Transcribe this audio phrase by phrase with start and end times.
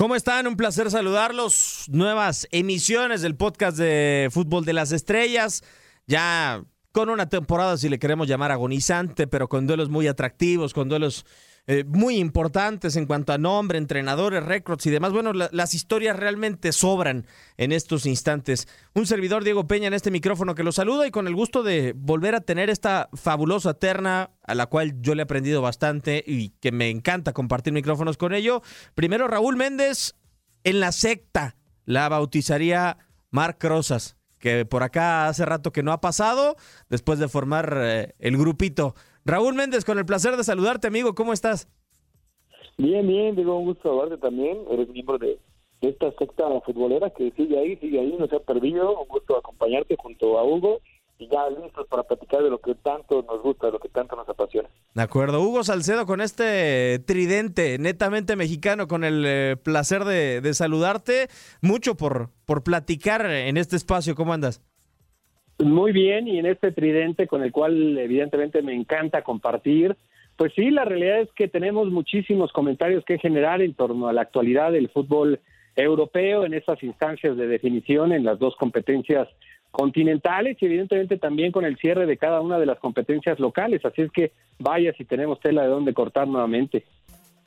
[0.00, 0.46] ¿Cómo están?
[0.46, 1.84] Un placer saludarlos.
[1.90, 5.62] Nuevas emisiones del podcast de Fútbol de las Estrellas.
[6.06, 10.88] Ya con una temporada, si le queremos llamar agonizante, pero con duelos muy atractivos, con
[10.88, 11.26] duelos
[11.72, 15.12] eh, muy importantes en cuanto a nombre, entrenadores, récords y demás.
[15.12, 17.28] Bueno, la, las historias realmente sobran
[17.58, 18.66] en estos instantes.
[18.92, 21.94] Un servidor, Diego Peña, en este micrófono que lo saluda y con el gusto de
[21.96, 26.48] volver a tener esta fabulosa terna a la cual yo le he aprendido bastante y
[26.60, 28.62] que me encanta compartir micrófonos con ello.
[28.96, 30.16] Primero, Raúl Méndez
[30.64, 31.54] en la secta.
[31.84, 32.98] La bautizaría
[33.30, 36.56] Marc Rosas, que por acá hace rato que no ha pasado
[36.88, 38.96] después de formar eh, el grupito.
[39.30, 41.14] Raúl Méndez, con el placer de saludarte, amigo.
[41.14, 41.68] ¿Cómo estás?
[42.76, 44.58] Bien, bien, digo, un gusto saludarte también.
[44.70, 45.38] Eres miembro de,
[45.80, 49.00] de esta secta futbolera que sigue ahí, sigue ahí, no se ha perdido.
[49.00, 50.80] Un gusto acompañarte junto a Hugo
[51.18, 54.16] y ya listos para platicar de lo que tanto nos gusta, de lo que tanto
[54.16, 54.68] nos apasiona.
[54.94, 55.42] De acuerdo.
[55.42, 61.28] Hugo Salcedo con este tridente netamente mexicano, con el eh, placer de, de saludarte.
[61.62, 64.16] Mucho por, por platicar en este espacio.
[64.16, 64.60] ¿Cómo andas?
[65.60, 69.94] Muy bien, y en este tridente con el cual evidentemente me encanta compartir,
[70.36, 74.22] pues sí, la realidad es que tenemos muchísimos comentarios que generar en torno a la
[74.22, 75.38] actualidad del fútbol
[75.76, 79.28] europeo en estas instancias de definición en las dos competencias
[79.70, 83.84] continentales y evidentemente también con el cierre de cada una de las competencias locales.
[83.84, 86.84] Así es que vaya si tenemos tela de dónde cortar nuevamente.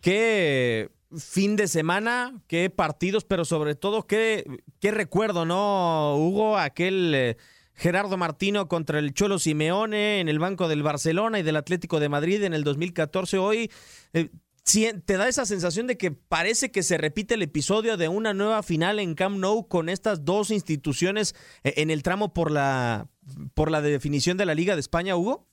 [0.01, 4.43] Qué fin de semana, qué partidos, pero sobre todo qué,
[4.79, 6.57] qué recuerdo, ¿no, Hugo?
[6.59, 7.15] Aquel...
[7.15, 7.37] Eh,
[7.75, 12.09] Gerardo Martino contra el Cholo Simeone en el banco del Barcelona y del Atlético de
[12.09, 13.37] Madrid en el 2014.
[13.37, 13.71] Hoy
[14.13, 14.29] eh,
[15.05, 18.63] te da esa sensación de que parece que se repite el episodio de una nueva
[18.63, 23.07] final en Camp Nou con estas dos instituciones eh, en el tramo por la
[23.53, 25.47] por la definición de la Liga de España, Hugo.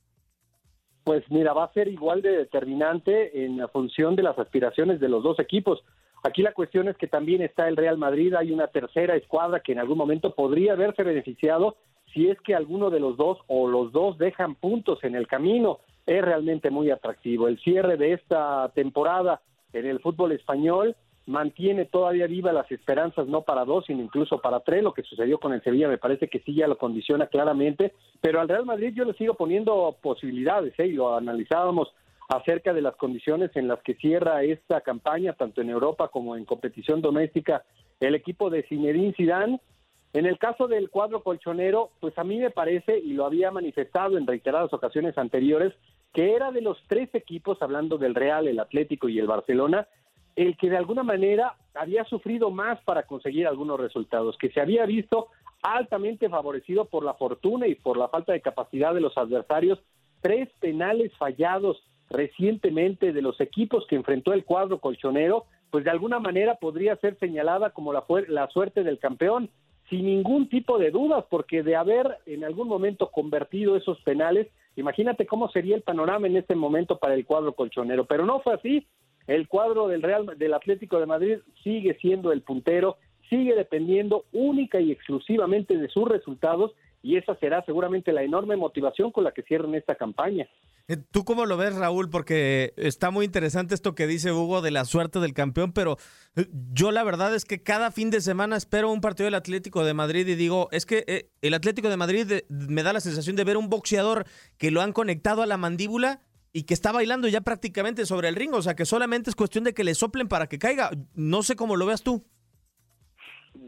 [1.04, 5.09] Pues mira, va a ser igual de determinante en la función de las aspiraciones de
[5.09, 5.82] los dos equipos.
[6.22, 9.72] Aquí la cuestión es que también está el Real Madrid, hay una tercera escuadra que
[9.72, 11.76] en algún momento podría haberse beneficiado
[12.12, 15.81] si es que alguno de los dos o los dos dejan puntos en el camino,
[16.06, 17.48] es realmente muy atractivo.
[17.48, 19.41] El cierre de esta temporada
[19.72, 24.60] en el fútbol español mantiene todavía viva las esperanzas no para dos, sino incluso para
[24.60, 24.82] tres.
[24.82, 28.41] Lo que sucedió con el Sevilla me parece que sí ya lo condiciona claramente, pero
[28.41, 30.88] al Real Madrid yo le sigo poniendo posibilidades, ¿eh?
[30.88, 31.92] y lo analizábamos
[32.28, 36.44] acerca de las condiciones en las que cierra esta campaña, tanto en Europa como en
[36.44, 37.65] competición doméstica,
[37.98, 39.60] el equipo de Zinedine Zidane
[40.12, 44.19] en el caso del cuadro colchonero, pues a mí me parece, y lo había manifestado
[44.19, 45.72] en reiteradas ocasiones anteriores,
[46.12, 49.87] que era de los tres equipos, hablando del Real, el Atlético y el Barcelona,
[50.34, 54.84] el que de alguna manera había sufrido más para conseguir algunos resultados, que se había
[54.84, 55.28] visto
[55.62, 59.78] altamente favorecido por la fortuna y por la falta de capacidad de los adversarios.
[60.21, 66.19] Tres penales fallados recientemente de los equipos que enfrentó el cuadro colchonero, pues de alguna
[66.19, 69.50] manera podría ser señalada como la, la suerte del campeón
[69.90, 74.46] sin ningún tipo de dudas, porque de haber en algún momento convertido esos penales,
[74.76, 78.06] imagínate cómo sería el panorama en este momento para el cuadro colchonero.
[78.06, 78.86] Pero no fue así.
[79.26, 82.96] El cuadro del Real del Atlético de Madrid sigue siendo el puntero,
[83.28, 89.10] sigue dependiendo única y exclusivamente de sus resultados y esa será seguramente la enorme motivación
[89.10, 90.48] con la que cierren esta campaña.
[90.90, 92.10] Eh, ¿Tú cómo lo ves, Raúl?
[92.10, 95.98] Porque está muy interesante esto que dice Hugo de la suerte del campeón, pero
[96.34, 99.84] eh, yo la verdad es que cada fin de semana espero un partido del Atlético
[99.84, 103.36] de Madrid y digo, es que eh, el Atlético de Madrid me da la sensación
[103.36, 104.24] de ver un boxeador
[104.58, 106.22] que lo han conectado a la mandíbula
[106.53, 109.62] y que está bailando ya prácticamente sobre el ring, o sea que solamente es cuestión
[109.62, 110.91] de que le soplen para que caiga.
[111.15, 112.24] No sé cómo lo veas tú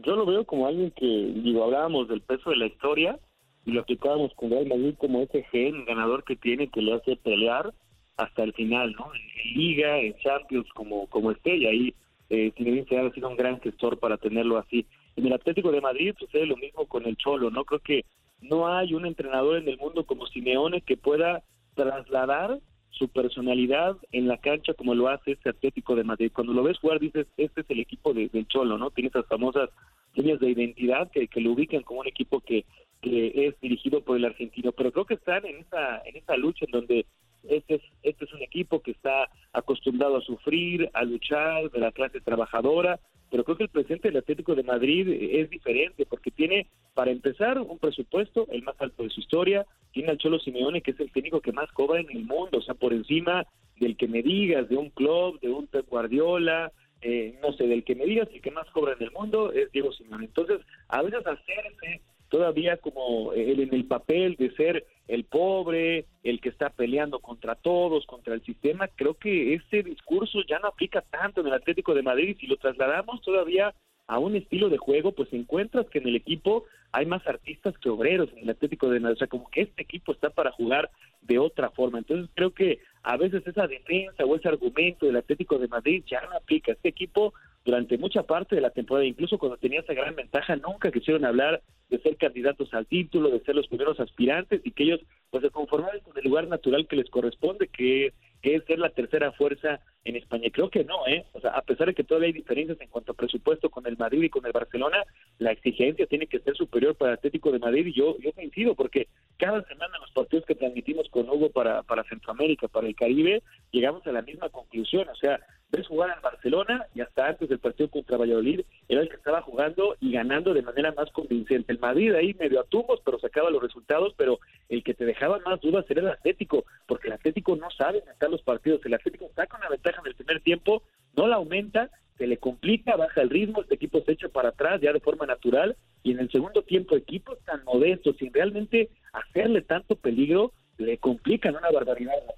[0.05, 3.19] yo lo veo como alguien que, digo, hablábamos del peso de la historia
[3.65, 7.15] y lo aplicábamos con Real Madrid como ese gen ganador que tiene que le hace
[7.15, 7.73] pelear
[8.17, 9.11] hasta el final, ¿no?
[9.15, 11.93] En, Liga, en Champions, como, como y ahí
[12.29, 12.51] eh,
[12.87, 14.85] se ha sido un gran gestor para tenerlo así.
[15.15, 17.65] En el Atlético de Madrid sucede lo mismo con el Cholo, ¿no?
[17.65, 18.05] Creo que
[18.41, 21.43] no hay un entrenador en el mundo como Simeone que pueda
[21.75, 26.31] trasladar su personalidad en la cancha como lo hace este Atlético de Madrid.
[26.33, 28.91] Cuando lo ves jugar dices, este es el equipo de, del Cholo, ¿no?
[28.91, 29.69] Tiene esas famosas
[30.15, 32.65] líneas de identidad que, que lo ubican como un equipo que,
[33.03, 36.65] que es dirigido por el argentino, pero creo que están en esa, en esa lucha
[36.65, 37.05] en donde
[37.43, 41.91] este es, este es un equipo que está acostumbrado a sufrir, a luchar, de la
[41.91, 46.67] clase trabajadora, pero creo que el presidente del Atlético de Madrid es diferente porque tiene,
[46.93, 50.91] para empezar, un presupuesto, el más alto de su historia, tiene al Cholo Simeone, que
[50.91, 53.45] es el técnico que más cobra en el mundo, o sea, por encima
[53.79, 56.71] del que me digas, de un club, de un Pep Guardiola,
[57.01, 59.69] eh, no sé, del que me digas, el que más cobra en el mundo es
[59.73, 60.25] Diego Simeone.
[60.25, 62.01] Entonces, a veces hacerse
[62.33, 67.53] todavía como él en el papel de ser el pobre, el que está peleando contra
[67.53, 71.93] todos, contra el sistema, creo que ese discurso ya no aplica tanto en el Atlético
[71.93, 72.35] de Madrid.
[72.39, 73.75] Si lo trasladamos todavía
[74.07, 77.89] a un estilo de juego, pues encuentras que en el equipo hay más artistas que
[77.89, 79.17] obreros en el Atlético de Madrid.
[79.17, 80.89] O sea, como que este equipo está para jugar
[81.21, 81.99] de otra forma.
[81.99, 86.21] Entonces creo que a veces esa defensa o ese argumento del Atlético de Madrid ya
[86.21, 86.71] no aplica.
[86.71, 90.91] Este equipo durante mucha parte de la temporada, incluso cuando tenía esa gran ventaja, nunca
[90.91, 95.01] quisieron hablar de ser candidatos al título, de ser los primeros aspirantes y que ellos
[95.29, 99.31] pues se conformaban con el lugar natural que les corresponde, que, es ser la tercera
[99.31, 100.49] fuerza en España.
[100.51, 101.25] Creo que no, ¿eh?
[101.31, 103.97] O sea, a pesar de que todavía hay diferencias en cuanto a presupuesto con el
[103.97, 104.97] Madrid y con el Barcelona,
[105.39, 108.75] la exigencia tiene que ser superior para el Atlético de Madrid y yo, yo coincido
[108.75, 109.07] porque
[109.37, 114.05] cada semana los partidos que transmitimos con Hugo para, para Centroamérica, para el Caribe, llegamos
[114.05, 115.39] a la misma conclusión, o sea,
[115.73, 119.41] ves jugar al Barcelona y hasta antes del partido contra Valladolid era el que estaba
[119.41, 121.71] jugando y ganando de manera más convincente.
[121.71, 124.39] El Madrid ahí medio a tubos, pero sacaba los resultados, pero
[124.69, 128.29] el que te dejaba más dudas era el Atlético, porque el Atlético no sabe matar
[128.29, 130.83] los partidos, el Atlético con una ventaja en el primer tiempo,
[131.15, 134.79] no la aumenta, se le complica, baja el ritmo, este equipo se echa para atrás
[134.79, 139.61] ya de forma natural y en el segundo tiempo equipos tan modestos sin realmente hacerle
[139.61, 142.33] tanto peligro le complican una barbaridad a la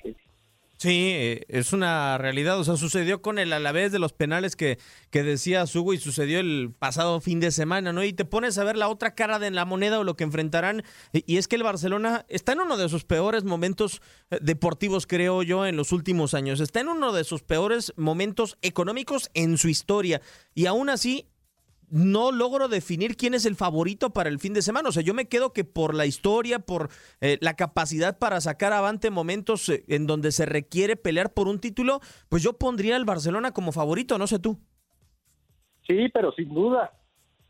[0.78, 2.60] Sí, eh, es una realidad.
[2.60, 4.78] O sea, sucedió con el Alavés de los penales que,
[5.10, 8.04] que decía Hugo y sucedió el pasado fin de semana, ¿no?
[8.04, 10.84] Y te pones a ver la otra cara de la moneda o lo que enfrentarán.
[11.14, 14.02] Y es que el Barcelona está en uno de sus peores momentos
[14.32, 16.60] eh, deportivos, creo yo, en los últimos años.
[16.60, 20.22] Está en uno de sus peores momentos económicos en su historia.
[20.54, 21.30] Y aún así
[21.90, 24.90] no logro definir quién es el favorito para el fin de semana.
[24.90, 26.90] O sea, yo me quedo que por la historia, por
[27.22, 31.60] eh, la capacidad para sacar avante momentos eh, en donde se requiere pelear por un
[31.60, 32.00] título,
[32.30, 34.58] pues yo pondría al Barcelona como favorito, no sé tú.
[35.88, 36.94] Sí, pero sin duda,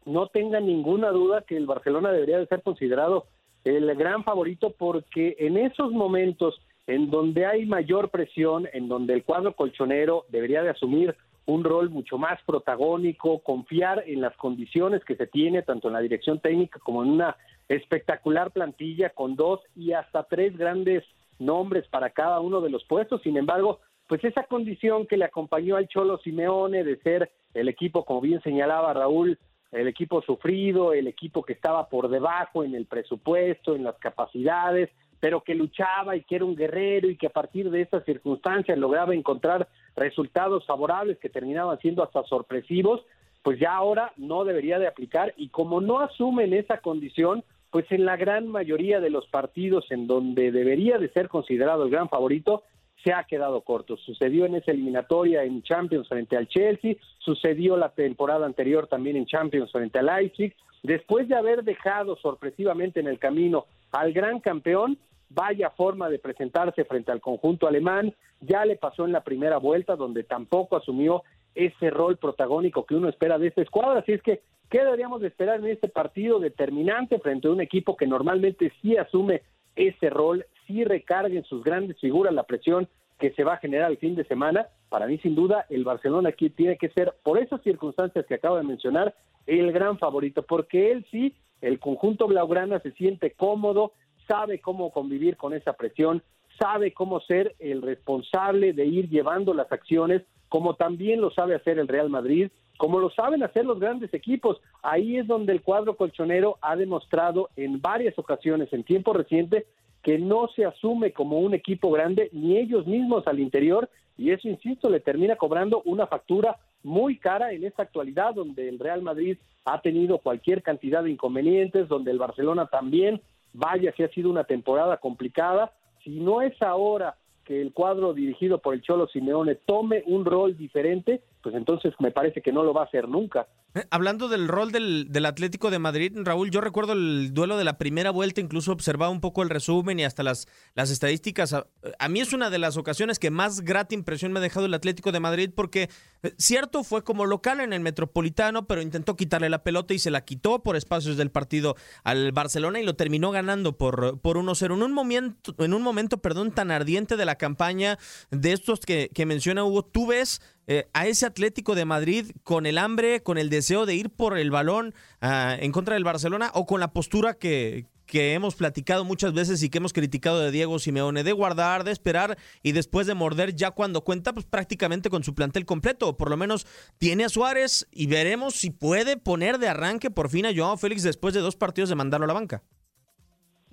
[0.05, 3.27] no tenga ninguna duda que el Barcelona debería de ser considerado
[3.63, 6.55] el gran favorito porque en esos momentos
[6.87, 11.89] en donde hay mayor presión, en donde el cuadro colchonero debería de asumir un rol
[11.89, 16.79] mucho más protagónico, confiar en las condiciones que se tiene, tanto en la dirección técnica
[16.79, 17.37] como en una
[17.67, 21.03] espectacular plantilla con dos y hasta tres grandes
[21.39, 23.21] nombres para cada uno de los puestos.
[23.21, 28.05] Sin embargo, pues esa condición que le acompañó al Cholo Simeone de ser el equipo,
[28.05, 29.37] como bien señalaba Raúl,
[29.71, 34.89] el equipo sufrido, el equipo que estaba por debajo en el presupuesto, en las capacidades,
[35.19, 38.77] pero que luchaba y que era un guerrero y que a partir de estas circunstancias
[38.77, 43.01] lograba encontrar resultados favorables que terminaban siendo hasta sorpresivos,
[43.43, 48.05] pues ya ahora no debería de aplicar y como no asumen esa condición, pues en
[48.05, 52.63] la gran mayoría de los partidos en donde debería de ser considerado el gran favorito,
[53.03, 53.97] se ha quedado corto.
[53.97, 59.27] Sucedió en esa eliminatoria en Champions frente al Chelsea, sucedió la temporada anterior también en
[59.27, 60.55] Champions frente al Leipzig.
[60.81, 64.97] Después de haber dejado sorpresivamente en el camino al gran campeón,
[65.35, 69.95] vaya forma de presentarse frente al conjunto alemán, ya le pasó en la primera vuelta
[69.95, 71.23] donde tampoco asumió
[71.53, 75.27] ese rol protagónico que uno espera de esta escuadra, así es que ¿qué deberíamos de
[75.27, 79.41] esperar en este partido determinante frente a un equipo que normalmente sí asume
[79.75, 82.87] ese rol, sí recarga en sus grandes figuras la presión
[83.19, 84.67] que se va a generar el fin de semana?
[84.89, 88.57] Para mí, sin duda, el Barcelona aquí tiene que ser, por esas circunstancias que acabo
[88.57, 89.13] de mencionar,
[89.45, 93.91] el gran favorito, porque él sí, el conjunto blaugrana se siente cómodo,
[94.27, 96.21] sabe cómo convivir con esa presión,
[96.59, 101.79] sabe cómo ser el responsable de ir llevando las acciones, como también lo sabe hacer
[101.79, 104.61] el Real Madrid, como lo saben hacer los grandes equipos.
[104.81, 109.65] Ahí es donde el cuadro colchonero ha demostrado en varias ocasiones, en tiempo reciente,
[110.03, 114.47] que no se asume como un equipo grande, ni ellos mismos al interior, y eso,
[114.47, 119.37] insisto, le termina cobrando una factura muy cara en esta actualidad, donde el Real Madrid
[119.65, 123.19] ha tenido cualquier cantidad de inconvenientes, donde el Barcelona también
[123.55, 125.71] vaya que ha sido una temporada complicada,
[126.03, 127.15] si no es ahora
[127.45, 132.11] que el cuadro dirigido por el Cholo Simeone tome un rol diferente, pues entonces me
[132.11, 133.47] parece que no lo va a hacer nunca.
[133.75, 137.65] Eh, hablando del rol del, del, Atlético de Madrid, Raúl, yo recuerdo el duelo de
[137.65, 141.51] la primera vuelta, incluso observaba un poco el resumen y hasta las, las estadísticas.
[141.51, 141.67] A,
[141.99, 144.73] a, mí es una de las ocasiones que más grata impresión me ha dejado el
[144.73, 145.89] Atlético de Madrid porque,
[146.23, 150.09] eh, cierto, fue como local en el Metropolitano, pero intentó quitarle la pelota y se
[150.09, 151.75] la quitó por espacios del partido
[152.05, 154.73] al Barcelona y lo terminó ganando por, por 1-0.
[154.73, 157.97] En un momento, en un momento, perdón, tan ardiente de la campaña
[158.31, 162.77] de estos que, menciona Hugo, tú ves eh, a ese Atlético de Madrid con el
[162.77, 166.65] hambre, con el deseo de ir por el balón uh, en contra del Barcelona o
[166.65, 170.79] con la postura que, que hemos platicado muchas veces y que hemos criticado de Diego
[170.79, 175.23] Simeone, de guardar, de esperar y después de morder ya cuando cuenta, pues prácticamente con
[175.23, 176.65] su plantel completo, o por lo menos
[176.97, 181.03] tiene a Suárez y veremos si puede poner de arranque por fin a Joao Félix
[181.03, 182.63] después de dos partidos de mandarlo a la banca.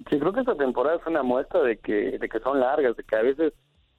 [0.09, 3.05] Sí, creo que esta temporada es una muestra de que, de que son largas, de
[3.05, 3.53] que a veces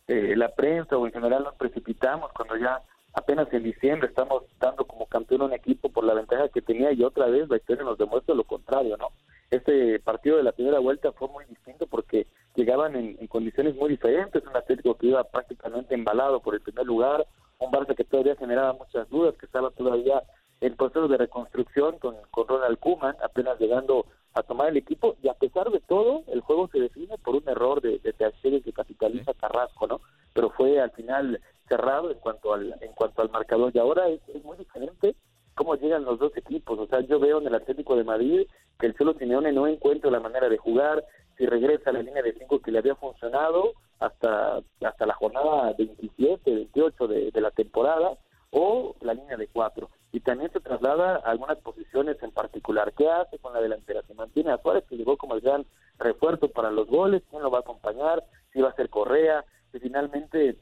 [0.07, 2.81] eh, la prensa o en general nos precipitamos cuando ya
[3.13, 7.03] apenas en diciembre estamos dando como campeón un equipo por la ventaja que tenía y
[7.03, 9.09] otra vez la historia nos demuestra lo contrario, ¿no?
[9.51, 14.43] Este partido de la primera vuelta fue muy distinto porque llegaban en, condiciones muy diferentes,
[14.45, 17.25] un Atlético que iba prácticamente embalado por el primer lugar,
[17.59, 20.23] un Barça que todavía generaba muchas dudas, que estaba todavía
[20.59, 25.27] en proceso de reconstrucción con, con Ronald Koeman, apenas llegando a tomar el equipo y
[25.27, 25.33] a
[25.63, 29.87] pesar de todo el juego se define por un error de, de que capitaliza Carrasco,
[29.87, 30.01] ¿no?
[30.33, 33.71] Pero fue al final cerrado en cuanto al en cuanto al marcador.
[33.73, 35.15] Y ahora es, es muy diferente
[35.55, 38.47] cómo llegan los dos equipos, o sea, yo veo en el Atlético de Madrid
[38.79, 41.05] que el Cholo Simeone no encuentra la manera de jugar,
[41.37, 45.73] si regresa a la línea de cinco que le había funcionado hasta hasta la jornada
[45.77, 48.17] 27, 28 de, de la temporada
[48.53, 52.93] o la línea de cuatro y también se traslada a algunas posiciones en particular.
[52.93, 54.03] ¿Qué hace con la delantera?
[54.03, 55.65] Se mantiene a Suárez, que llegó como el gran
[55.97, 59.79] refuerzo para los goles, quién lo va a acompañar, si va a ser Correa, si
[59.79, 60.55] finalmente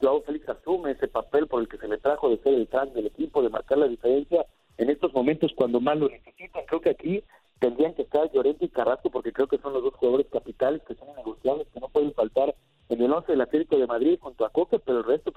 [0.00, 2.92] Joao Félix asume ese papel por el que se le trajo de ser el crack
[2.92, 4.44] del equipo, de marcar la diferencia
[4.76, 6.64] en estos momentos cuando más lo necesitan.
[6.66, 7.22] Creo que aquí
[7.60, 10.96] tendrían que estar Llorente y Carrasco porque creo que son los dos jugadores capitales que
[10.96, 12.56] son negociables, que no pueden faltar
[12.88, 15.29] en el once del Atlético de Madrid junto a Coque, pero el resto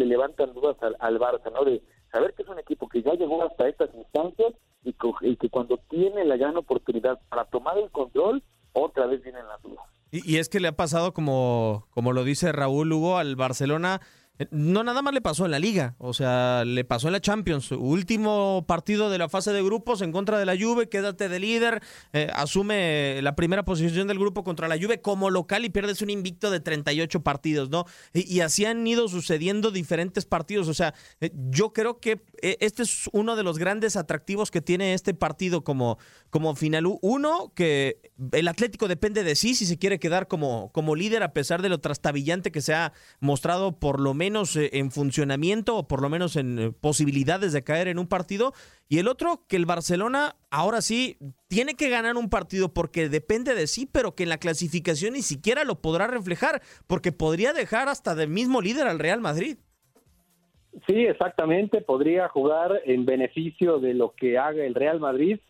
[0.00, 1.64] le levantan dudas al, al Barça, ¿no?
[1.64, 4.52] De saber que es un equipo que ya llegó hasta estas instancias
[4.82, 4.92] y,
[5.36, 8.42] que cuando tiene la gran oportunidad para tomar el control,
[8.72, 9.84] otra vez vienen las dudas.
[10.10, 14.00] Y, y, es que le ha pasado como, como lo dice Raúl Hugo al Barcelona
[14.50, 17.70] no nada más le pasó en la liga, o sea, le pasó en la Champions.
[17.72, 21.82] Último partido de la fase de grupos en contra de la Juve, quédate de líder,
[22.12, 26.10] eh, asume la primera posición del grupo contra la Juve como local y pierdes un
[26.10, 27.84] invicto de 38 partidos, ¿no?
[28.14, 32.56] Y, y así han ido sucediendo diferentes partidos, o sea, eh, yo creo que eh,
[32.60, 35.98] este es uno de los grandes atractivos que tiene este partido como,
[36.30, 36.86] como final.
[37.02, 38.00] Uno, que
[38.32, 41.68] el Atlético depende de sí si se quiere quedar como, como líder a pesar de
[41.68, 46.00] lo trastabillante que se ha mostrado por lo menos menos eh, en funcionamiento o por
[46.00, 48.52] lo menos en eh, posibilidades de caer en un partido.
[48.88, 51.18] Y el otro, que el Barcelona ahora sí
[51.48, 55.22] tiene que ganar un partido porque depende de sí, pero que en la clasificación ni
[55.22, 59.58] siquiera lo podrá reflejar porque podría dejar hasta del mismo líder al Real Madrid.
[60.86, 65.40] Sí, exactamente, podría jugar en beneficio de lo que haga el Real Madrid.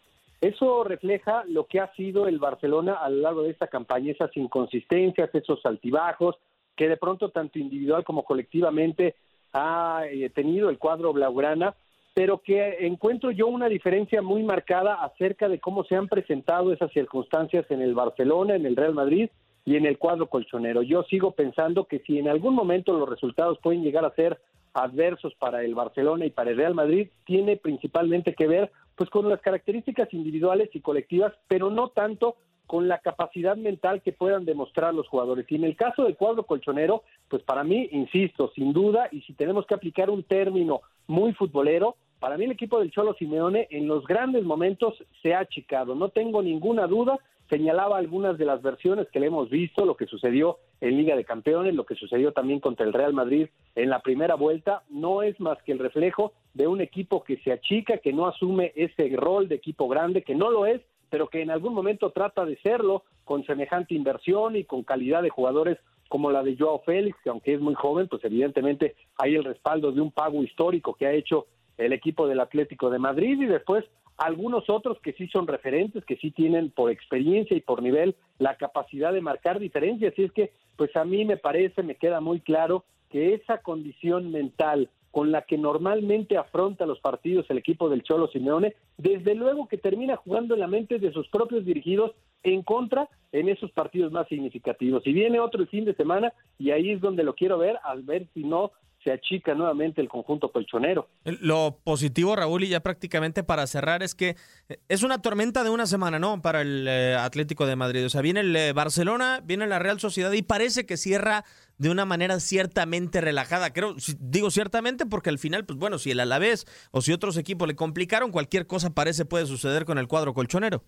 [0.41, 4.35] Eso refleja lo que ha sido el Barcelona a lo largo de esta campaña, esas
[4.35, 6.37] inconsistencias, esos altibajos,
[6.81, 9.15] que de pronto tanto individual como colectivamente
[9.53, 11.75] ha eh, tenido el cuadro blaugrana,
[12.15, 16.91] pero que encuentro yo una diferencia muy marcada acerca de cómo se han presentado esas
[16.93, 19.29] circunstancias en el Barcelona, en el Real Madrid
[19.67, 20.81] y en el cuadro colchonero.
[20.81, 24.41] Yo sigo pensando que si en algún momento los resultados pueden llegar a ser
[24.73, 29.29] adversos para el Barcelona y para el Real Madrid, tiene principalmente que ver pues con
[29.29, 32.37] las características individuales y colectivas, pero no tanto
[32.71, 35.45] con la capacidad mental que puedan demostrar los jugadores.
[35.49, 39.33] Y en el caso del cuadro colchonero, pues para mí, insisto, sin duda, y si
[39.33, 43.89] tenemos que aplicar un término muy futbolero, para mí el equipo del Cholo Simeone en
[43.89, 49.09] los grandes momentos se ha achicado, no tengo ninguna duda, señalaba algunas de las versiones
[49.09, 52.61] que le hemos visto, lo que sucedió en Liga de Campeones, lo que sucedió también
[52.61, 56.69] contra el Real Madrid en la primera vuelta, no es más que el reflejo de
[56.69, 60.53] un equipo que se achica, que no asume ese rol de equipo grande, que no
[60.53, 60.81] lo es,
[61.11, 65.31] pero que en algún momento trata de serlo con semejante inversión y con calidad de
[65.31, 69.45] jugadores como la de Joao Félix, que aunque es muy joven, pues evidentemente hay el
[69.45, 71.47] respaldo de un pago histórico que ha hecho
[71.79, 73.85] el equipo del Atlético de Madrid y después
[74.17, 78.57] algunos otros que sí son referentes, que sí tienen por experiencia y por nivel la
[78.57, 80.13] capacidad de marcar diferencias.
[80.19, 84.31] Y es que, pues a mí me parece, me queda muy claro que esa condición
[84.31, 89.69] mental con la que normalmente afronta los partidos el equipo del Cholo Simeone, desde luego
[89.69, 92.13] que termina jugando en la mente de sus propios dirigidos
[92.43, 95.07] en contra en esos partidos más significativos.
[95.07, 98.27] Y viene otro fin de semana y ahí es donde lo quiero ver, al ver
[98.35, 101.09] si no se achica nuevamente el conjunto colchonero.
[101.25, 104.37] Lo positivo, Raúl, y ya prácticamente para cerrar, es que
[104.69, 106.43] eh, es una tormenta de una semana, ¿no?
[106.43, 108.05] Para el eh, Atlético de Madrid.
[108.05, 111.45] O sea, viene el eh, Barcelona, viene la Real Sociedad y parece que cierra
[111.79, 113.73] de una manera ciertamente relajada.
[113.73, 117.67] Creo, digo ciertamente porque al final, pues bueno, si el Alavés o si otros equipos
[117.67, 120.85] le complicaron, cualquier cosa parece puede suceder con el cuadro colchonero.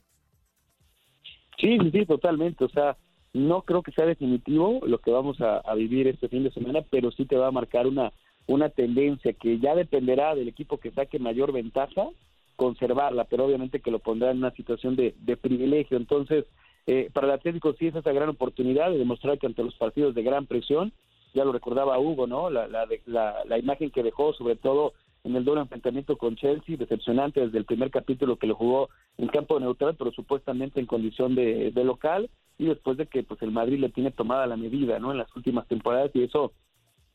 [1.59, 2.65] Sí, sí, totalmente.
[2.65, 2.97] O sea,
[3.33, 7.11] no creo que sea definitivo lo que vamos a, vivir este fin de semana, pero
[7.13, 8.13] sí te va a marcar una,
[8.47, 12.09] una tendencia que ya dependerá del equipo que saque mayor ventaja,
[12.57, 15.97] conservarla, pero obviamente que lo pondrá en una situación de, de privilegio.
[15.97, 16.45] Entonces,
[16.87, 20.15] eh, para el Atlético sí es esa gran oportunidad de demostrar que ante los partidos
[20.15, 20.93] de gran presión,
[21.33, 22.51] ya lo recordaba Hugo, ¿no?
[22.51, 24.93] La, la, la, la imagen que dejó, sobre todo
[25.25, 28.89] en el doble enfrentamiento con Chelsea, decepcionante desde el primer capítulo que lo jugó
[29.19, 33.41] en campo neutral, pero supuestamente en condición de, de local, y después de que pues
[33.43, 35.13] el Madrid le tiene tomada la medida, ¿no?
[35.13, 36.53] En las últimas temporadas, y eso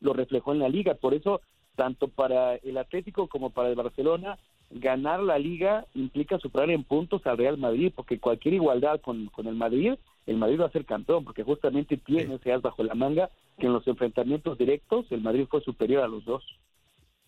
[0.00, 0.94] lo reflejó en la liga.
[0.94, 1.42] Por eso,
[1.76, 4.38] tanto para el Atlético como para el Barcelona,
[4.70, 9.46] ganar la liga implica superar en puntos al Real Madrid, porque cualquier igualdad con, con
[9.46, 9.94] el Madrid,
[10.26, 13.66] el Madrid va a ser campeón, porque justamente tiene ese as bajo la manga que
[13.66, 16.44] en los enfrentamientos directos el Madrid fue superior a los dos.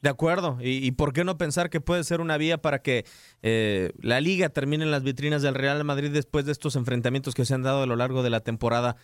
[0.03, 3.05] De acuerdo, y, por qué no pensar que puede ser una vía para que
[3.43, 7.45] eh, la liga termine en las vitrinas del Real Madrid después de estos enfrentamientos que
[7.45, 8.97] se han dado a lo largo de la temporada.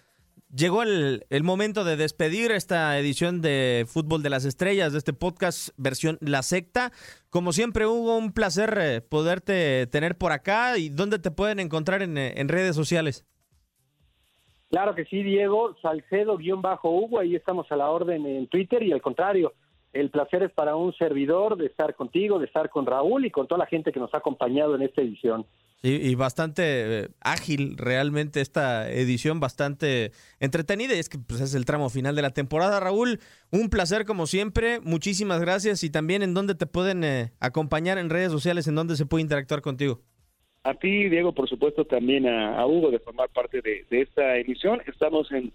[0.54, 5.68] Llegó el, momento de despedir esta edición de Fútbol de las Estrellas, de este podcast
[5.76, 6.92] versión La Secta.
[7.28, 10.78] Como siempre, Hugo, un placer eh, poderte tener por acá.
[10.78, 13.26] ¿Y dónde te pueden encontrar en, eh, en redes sociales?
[14.70, 19.52] Claro que sí, Diego, Salcedo-Hugo, ahí estamos a la orden en Twitter y al contrario,
[20.00, 23.46] el placer es para un servidor de estar contigo, de estar con Raúl y con
[23.46, 25.46] toda la gente que nos ha acompañado en esta edición.
[25.82, 31.64] y bastante eh, ágil realmente esta edición, bastante entretenida y es que pues, es el
[31.64, 32.80] tramo final de la temporada.
[32.80, 33.20] Raúl,
[33.52, 38.10] un placer como siempre, muchísimas gracias y también en dónde te pueden eh, acompañar en
[38.10, 40.00] redes sociales, en dónde se puede interactuar contigo.
[40.64, 44.82] A ti, Diego, por supuesto, también a, Hugo de formar parte de, de esta emisión.
[44.86, 45.52] Estamos en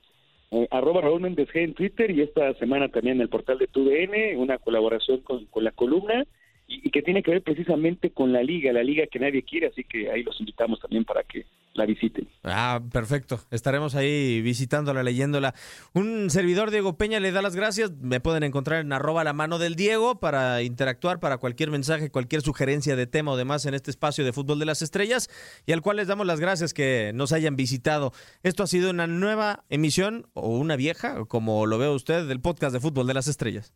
[0.51, 3.67] eh, arroba Raúl Méndez G en Twitter y esta semana también en el portal de
[3.67, 6.25] TUDN, una colaboración con, con la columna
[6.67, 9.83] y, que tiene que ver precisamente con la liga, la liga que nadie quiere, así
[9.83, 12.27] que ahí los invitamos también para que la visiten.
[12.43, 13.39] Ah, perfecto.
[13.49, 15.53] Estaremos ahí visitándola, leyéndola.
[15.93, 17.91] Un servidor, Diego Peña, le da las gracias.
[18.01, 22.41] Me pueden encontrar en arroba la mano del Diego para interactuar, para cualquier mensaje, cualquier
[22.41, 25.29] sugerencia de tema o demás en este espacio de Fútbol de las Estrellas
[25.65, 28.11] y al cual les damos las gracias que nos hayan visitado.
[28.43, 32.73] Esto ha sido una nueva emisión o una vieja, como lo ve usted, del podcast
[32.73, 33.73] de Fútbol de las Estrellas.